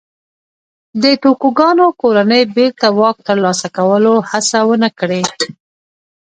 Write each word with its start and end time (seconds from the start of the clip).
د 1.01 1.03
توکوګاوا 1.21 1.87
کورنۍ 2.01 2.43
بېرته 2.55 2.85
واک 2.99 3.17
ترلاسه 3.27 3.67
کولو 3.77 4.13
هڅه 4.29 4.59
ونه 4.67 4.89
کړي. 4.99 5.21